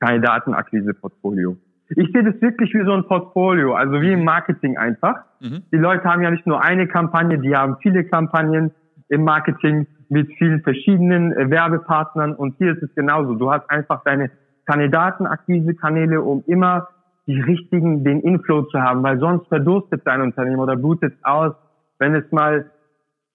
[0.00, 1.56] Kandidatenakquise-Portfolio.
[1.90, 5.24] Ich sehe das wirklich wie so ein Portfolio, also wie im Marketing einfach.
[5.40, 5.62] Mhm.
[5.72, 8.72] Die Leute haben ja nicht nur eine Kampagne, die haben viele Kampagnen
[9.08, 13.34] im Marketing mit vielen verschiedenen äh, Werbepartnern und hier ist es genauso.
[13.34, 14.30] Du hast einfach deine
[14.68, 16.88] Kandidatenakquise-Kanäle, um immer
[17.26, 21.54] die richtigen, den Inflow zu haben, weil sonst verdurstet dein Unternehmen oder blutet aus,
[21.98, 22.70] wenn es mal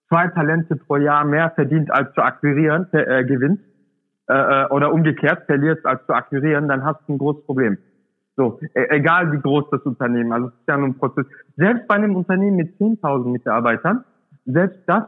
[0.10, 3.60] zwei Talente pro Jahr mehr verdient als zu akquirieren, äh, gewinnt,
[4.30, 7.78] äh, äh, oder umgekehrt verliert als zu akquirieren, dann hast du ein großes Problem.
[8.36, 11.26] So, e egal wie groß das Unternehmen, also es ist ja nur ein Prozess.
[11.56, 14.04] Selbst bei einem Unternehmen mit 10.000 Mitarbeitern,
[14.46, 15.04] selbst das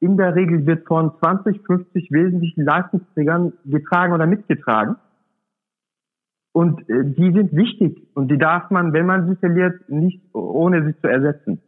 [0.00, 4.96] in der Regel wird von 20, 50 wesentlichen Leistungsträgern getragen oder mitgetragen.
[6.52, 10.84] Und äh, die sind wichtig und die darf man, wenn man sie verliert, nicht ohne
[10.84, 11.62] sie zu ersetzen.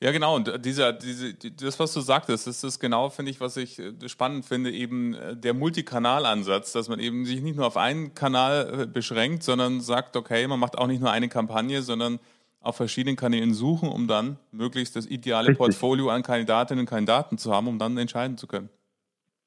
[0.00, 0.36] Ja, genau.
[0.36, 3.92] Und dieser, diese, das, was du sagtest, das ist genau, finde ich, was ich äh,
[4.06, 8.86] spannend finde, eben äh, der Multikanalansatz, dass man eben sich nicht nur auf einen Kanal
[8.86, 12.18] beschränkt, sondern sagt, okay, man macht auch nicht nur eine Kampagne, sondern
[12.60, 15.58] auf verschiedenen Kanälen suchen, um dann möglichst das ideale richtig.
[15.58, 18.70] Portfolio an Kandidatinnen und Kandidaten zu haben, um dann entscheiden zu können.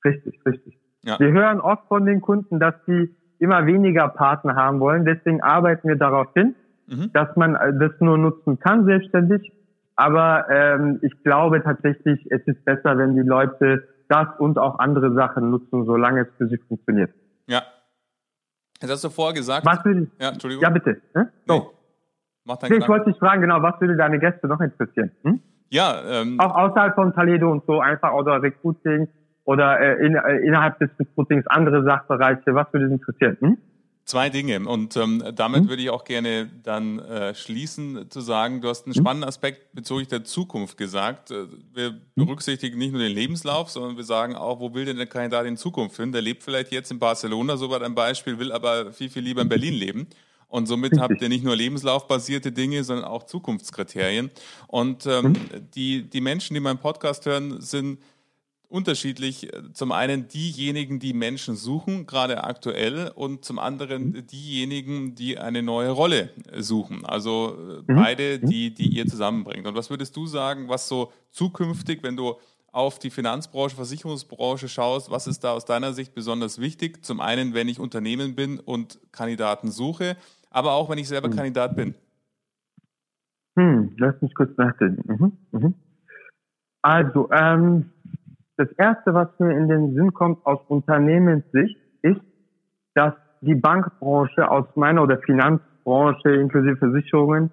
[0.05, 0.77] Richtig, richtig.
[1.03, 1.19] Ja.
[1.19, 5.05] Wir hören oft von den Kunden, dass sie immer weniger Partner haben wollen.
[5.05, 6.55] Deswegen arbeiten wir darauf hin,
[6.87, 7.11] mhm.
[7.13, 9.51] dass man äh, das nur nutzen kann selbstständig.
[9.95, 15.13] Aber ähm, ich glaube tatsächlich, es ist besser, wenn die Leute das und auch andere
[15.13, 17.11] Sachen nutzen, solange es für sie funktioniert.
[17.47, 17.63] Ja.
[18.79, 19.65] Das hast du vorher gesagt.
[19.65, 20.63] Was will, ja, Entschuldigung.
[20.63, 21.01] Ja, bitte.
[21.13, 21.27] Hm?
[21.47, 21.53] So.
[21.53, 21.61] Nee.
[22.45, 25.11] Mach nee, ich wollte dich fragen, genau, was würde deine Gäste noch interessieren?
[25.23, 25.41] Hm?
[25.69, 29.09] Ja, ähm, auch außerhalb von Taledo und so einfach oder Recruiting
[29.47, 32.53] oder äh, in, äh, innerhalb des Recruitings andere Sachbereiche?
[32.53, 33.37] Was würde dich interessieren?
[33.39, 33.57] Hm?
[34.03, 35.69] Zwei Dinge und ähm, damit hm?
[35.69, 39.01] würde ich auch gerne dann äh, schließen zu sagen, du hast einen hm?
[39.01, 41.31] spannenden Aspekt bezüglich der Zukunft gesagt.
[41.31, 41.99] Äh, wir hm?
[42.15, 45.55] berücksichtigen nicht nur den Lebenslauf, sondern wir sagen auch, wo will denn der Kandidat in
[45.55, 46.11] Zukunft hin?
[46.11, 49.41] Der lebt vielleicht jetzt in Barcelona, so war ein Beispiel, will aber viel, viel lieber
[49.41, 50.07] in Berlin leben.
[50.49, 54.31] Und somit habt ihr nicht nur lebenslaufbasierte Dinge, sondern auch Zukunftskriterien.
[54.67, 55.33] Und ähm,
[55.75, 57.99] die, die Menschen, die meinen Podcast hören, sind
[58.69, 59.49] unterschiedlich.
[59.73, 64.27] Zum einen diejenigen, die Menschen suchen, gerade aktuell, und zum anderen mhm.
[64.27, 67.05] diejenigen, die eine neue Rolle suchen.
[67.05, 67.55] Also
[67.87, 67.95] äh, mhm.
[67.95, 68.49] beide, mhm.
[68.49, 69.67] die, die ihr zusammenbringt.
[69.67, 72.35] Und was würdest du sagen, was so zukünftig, wenn du
[72.71, 77.03] auf die Finanzbranche, Versicherungsbranche schaust, was ist da aus deiner Sicht besonders wichtig?
[77.03, 80.17] Zum einen, wenn ich Unternehmen bin und Kandidaten suche,
[80.51, 81.95] aber auch wenn ich selber Kandidat bin.
[83.57, 85.11] Hm, lass mich kurz nachdenken.
[85.11, 85.59] Mhm.
[85.59, 85.73] Mhm.
[86.83, 87.89] Also, ähm,
[88.57, 92.21] das erste, was mir in den Sinn kommt aus Unternehmenssicht, ist,
[92.95, 97.51] dass die Bankbranche aus meiner oder Finanzbranche inklusive Versicherungen,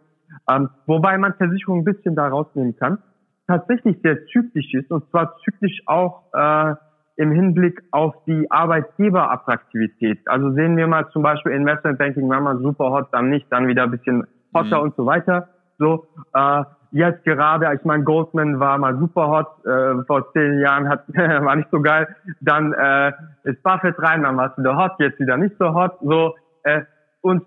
[0.51, 2.99] ähm, wobei man Versicherungen ein bisschen da rausnehmen kann,
[3.47, 6.75] tatsächlich sehr zyklisch ist und zwar zyklisch auch äh,
[7.17, 10.27] im Hinblick auf die Arbeitgeberattraktivität.
[10.27, 13.69] Also sehen wir mal zum Beispiel Investment Banking, war mal super hot, dann nicht, dann
[13.69, 14.85] wieder ein bisschen hotter mhm.
[14.85, 15.49] und so weiter.
[15.79, 16.65] So, äh,
[16.95, 21.57] jetzt gerade, ich meine, Goldman war mal super hot, äh, vor zehn Jahren hat, war
[21.57, 25.37] nicht so geil, dann äh, ist Buffett rein, dann war es wieder hot, jetzt wieder
[25.37, 26.83] nicht so hot, so, äh,
[27.21, 27.43] und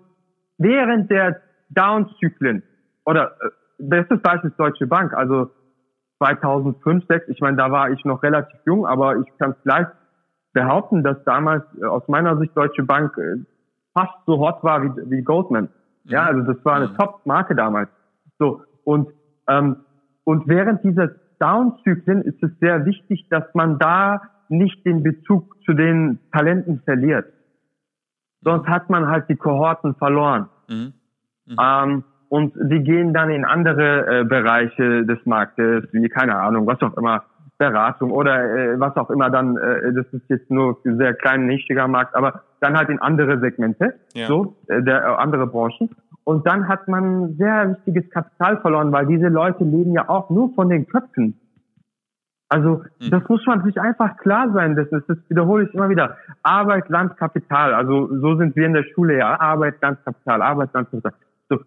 [0.58, 2.62] während der Down-Zyklen,
[3.06, 5.50] oder äh, bestes Beispiel ist Deutsche Bank, also
[6.18, 9.90] 2005, 6, ich meine, da war ich noch relativ jung, aber ich kann vielleicht
[10.52, 13.36] behaupten, dass damals äh, aus meiner Sicht Deutsche Bank äh,
[13.94, 15.70] fast so hot war wie, wie Goldman.
[16.04, 16.96] Ja, also das war eine mhm.
[16.98, 17.88] Top-Marke damals.
[18.38, 19.08] So, und,
[20.24, 25.72] und während dieser Down-Zyklen ist es sehr wichtig, dass man da nicht den Bezug zu
[25.72, 27.26] den Talenten verliert.
[28.42, 30.48] Sonst hat man halt die Kohorten verloren.
[30.68, 30.92] Mhm.
[31.46, 31.56] Mhm.
[31.60, 36.80] Ähm, und die gehen dann in andere äh, Bereiche des Marktes, wie keine Ahnung, was
[36.82, 37.24] auch immer,
[37.58, 41.88] Beratung oder äh, was auch immer dann, äh, das ist jetzt nur sehr kleinen, nischiger
[41.88, 44.26] Markt, aber dann halt in andere Segmente, ja.
[44.28, 45.90] so, äh, der, äh, andere Branchen.
[46.28, 50.52] Und dann hat man sehr wichtiges Kapital verloren, weil diese Leute leben ja auch nur
[50.52, 51.40] von den Köpfen.
[52.50, 53.10] Also mhm.
[53.10, 54.76] das muss man sich einfach klar sein.
[54.76, 56.18] Das, ist, das wiederhole ich immer wieder.
[56.42, 57.72] Arbeit, Land, Kapital.
[57.72, 59.40] Also so sind wir in der Schule ja.
[59.40, 60.42] Arbeit, Land, Kapital.
[60.42, 61.14] Arbeit, Land, Kapital.
[61.48, 61.60] So.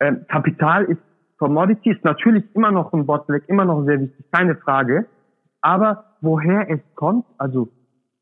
[0.00, 1.02] Ähm, Kapital ist
[1.36, 5.04] Commodity ist natürlich immer noch ein Bottleneck, immer noch sehr wichtig, keine Frage.
[5.60, 7.68] Aber woher es kommt, also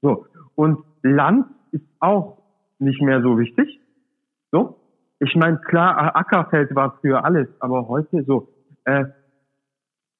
[0.00, 0.26] so.
[0.56, 2.38] Und Land ist auch
[2.80, 3.78] nicht mehr so wichtig.
[4.50, 4.81] So.
[5.24, 8.48] Ich meine, klar, Ackerfeld war früher alles, aber heute so.
[8.84, 9.04] Äh,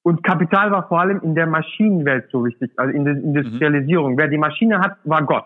[0.01, 4.13] und Kapital war vor allem in der Maschinenwelt so wichtig, also in der Industrialisierung.
[4.13, 4.17] Mhm.
[4.17, 5.45] Wer die Maschine hat, war Gott.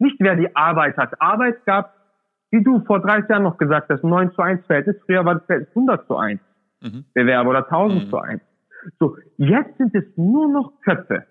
[0.00, 1.20] Nicht wer die Arbeit hat.
[1.20, 1.94] Arbeit gab,
[2.50, 4.96] wie du vor 30 Jahren noch gesagt hast, 9 zu 1 Verhältnis.
[5.06, 6.40] Früher war das Verhältnis 100 zu 1
[6.82, 7.04] mhm.
[7.14, 8.10] Bewerber oder 1000 mhm.
[8.10, 8.42] zu 1.
[8.98, 11.24] So, jetzt sind es nur noch Köpfe.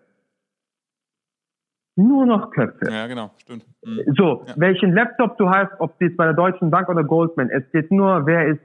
[1.96, 2.92] Nur noch Köpfe.
[2.92, 3.66] Ja, genau, stimmt.
[3.86, 4.14] Mhm.
[4.18, 4.54] So, ja.
[4.58, 8.26] welchen Laptop du hast, ob es bei der Deutschen Bank oder Goldman, es geht nur,
[8.26, 8.62] wer ist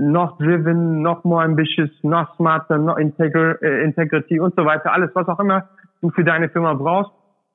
[0.00, 5.10] noch driven, noch more ambitious, noch smarter, noch integr äh, integrity und so weiter, alles,
[5.14, 5.68] was auch immer
[6.00, 7.12] du für deine Firma brauchst.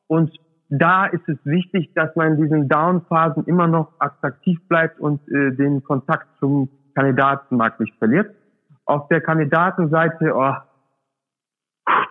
[0.07, 0.31] Und
[0.69, 5.51] da ist es wichtig, dass man in diesen Down-Phasen immer noch attraktiv bleibt und äh,
[5.51, 8.33] den Kontakt zum Kandidatenmarkt nicht verliert.
[8.85, 10.53] Auf der Kandidatenseite, oh,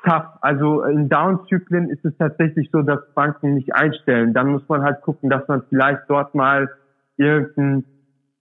[0.04, 0.26] tough.
[0.40, 4.34] Also in Down-Zyklen ist es tatsächlich so, dass Banken nicht einstellen.
[4.34, 6.68] Dann muss man halt gucken, dass man vielleicht dort mal
[7.16, 7.84] irgendeinen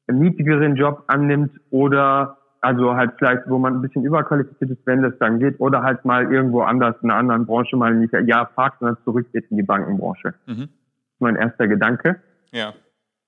[0.08, 5.14] niedrigeren Job annimmt oder also halt vielleicht, wo man ein bisschen überqualifiziert ist, wenn das
[5.20, 8.74] dann geht, oder halt mal irgendwo anders in einer anderen Branche mal nicht ja und
[8.82, 10.34] dann zurückgeht in die Bankenbranche.
[10.46, 10.56] Mhm.
[10.56, 12.22] Das ist mein erster Gedanke.
[12.52, 12.74] Ja.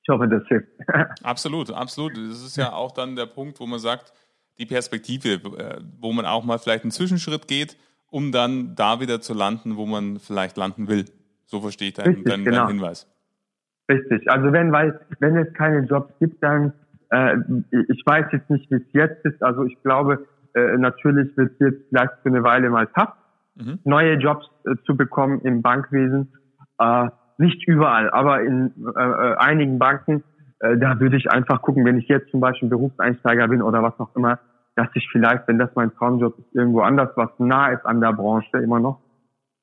[0.03, 0.67] Ich hoffe, das hilft.
[1.23, 2.17] absolut, absolut.
[2.17, 4.11] Das ist ja auch dann der Punkt, wo man sagt,
[4.57, 7.77] die Perspektive, äh, wo man auch mal vielleicht einen Zwischenschritt geht,
[8.11, 11.05] um dann da wieder zu landen, wo man vielleicht landen will.
[11.45, 12.57] So verstehe ich deinen, deinen, genau.
[12.57, 13.07] deinen Hinweis.
[13.89, 14.29] Richtig.
[14.29, 16.73] Also wenn, weil, wenn es keine Jobs gibt, dann,
[17.09, 17.37] äh,
[17.89, 19.41] ich weiß jetzt nicht, wie es jetzt ist.
[19.41, 23.13] Also ich glaube, äh, natürlich wird es jetzt vielleicht für eine Weile mal tough,
[23.55, 23.79] mhm.
[23.83, 26.31] neue Jobs äh, zu bekommen im Bankwesen.
[26.79, 30.23] Äh, nicht überall, aber in äh, äh, einigen Banken,
[30.59, 33.99] äh, da würde ich einfach gucken, wenn ich jetzt zum Beispiel Berufseinsteiger bin oder was
[33.99, 34.39] auch immer,
[34.75, 38.13] dass ich vielleicht, wenn das mein Traumjob ist, irgendwo anders, was nah ist an der
[38.13, 39.01] Branche immer noch,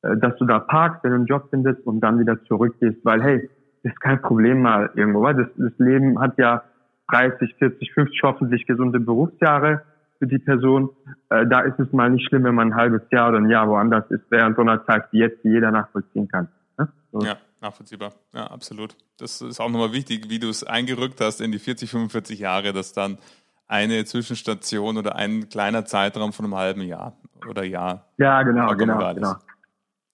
[0.02, 3.22] äh, dass du da parkst, wenn du einen Job findest und dann wieder zurückgehst, weil
[3.22, 3.50] hey,
[3.82, 6.62] ist kein Problem mal irgendwo, weil das, das Leben hat ja
[7.10, 9.82] 30, 40, 50 hoffentlich gesunde Berufsjahre
[10.18, 10.90] für die Person.
[11.30, 13.68] Äh, da ist es mal nicht schlimm, wenn man ein halbes Jahr oder ein Jahr
[13.68, 16.48] woanders ist, während so einer Zeit wie jetzt, die jeder nachvollziehen kann.
[16.76, 16.88] Ne?
[17.12, 17.20] So.
[17.20, 18.12] Ja, nachvollziehbar.
[18.34, 18.96] Ja, absolut.
[19.18, 22.72] Das ist auch nochmal wichtig, wie du es eingerückt hast in die 40, 45 Jahre,
[22.72, 23.18] dass dann
[23.68, 27.16] eine Zwischenstation oder ein kleiner Zeitraum von einem halben Jahr
[27.48, 28.06] oder Jahr.
[28.16, 29.34] Ja, genau, genau, genau.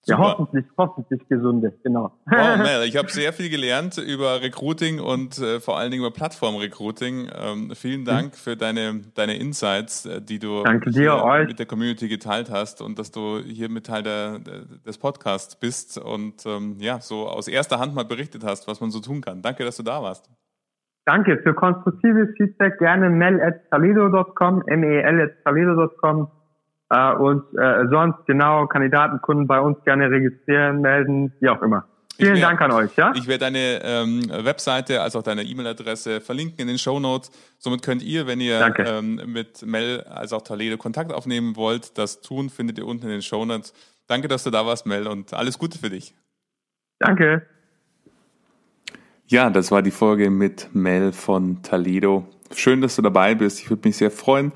[0.07, 0.21] Super.
[0.21, 2.11] Ja, hoffentlich, hoffentlich gesunde, genau.
[2.25, 6.13] Wow, Mel, ich habe sehr viel gelernt über Recruiting und äh, vor allen Dingen über
[6.13, 7.29] Plattform-Recruiting.
[7.33, 8.37] Ähm, vielen Dank mhm.
[8.37, 13.09] für deine, deine Insights, äh, die du dir, mit der Community geteilt hast und dass
[13.09, 17.79] du hier mit Teil der, der des Podcasts bist und ähm, ja, so aus erster
[17.79, 19.41] Hand mal berichtet hast, was man so tun kann.
[19.41, 20.29] Danke, dass du da warst.
[21.05, 22.79] Danke für konstruktives Feedback.
[22.79, 26.31] Gerne mel at salido.com, mel at salido.com.
[26.89, 31.85] Äh, und äh, sonst genau Kandidatenkunden bei uns gerne registrieren, melden, wie auch immer.
[32.17, 32.95] Vielen werd, Dank an euch.
[32.95, 33.11] Ja?
[33.15, 37.29] Ich werde deine ähm, Webseite als auch deine E-Mail-Adresse verlinken in den Show Notes.
[37.57, 42.21] Somit könnt ihr, wenn ihr ähm, mit Mel als auch Toledo Kontakt aufnehmen wollt, das
[42.21, 43.73] tun, findet ihr unten in den Show Notes.
[44.07, 46.15] Danke, dass du da warst, Mel, und alles Gute für dich.
[46.99, 47.45] Danke.
[49.27, 52.25] Ja, das war die Folge mit Mel von Toledo.
[52.53, 53.59] Schön, dass du dabei bist.
[53.59, 54.51] Ich würde mich sehr freuen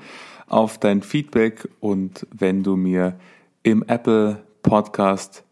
[0.46, 3.18] auf dein Feedback und wenn du mir
[3.64, 5.42] im Apple Podcast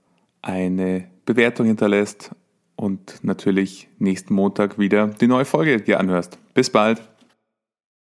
[0.41, 2.31] eine Bewertung hinterlässt
[2.77, 6.39] und natürlich nächsten Montag wieder die neue Folge dir anhörst.
[6.55, 7.03] Bis bald.